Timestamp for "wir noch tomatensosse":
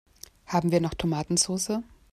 0.71-1.83